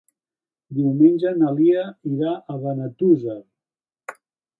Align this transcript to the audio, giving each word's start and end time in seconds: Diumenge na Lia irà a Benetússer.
Diumenge 0.77 1.33
na 1.41 1.51
Lia 1.59 1.83
irà 2.13 2.31
a 2.53 2.57
Benetússer. 2.65 3.37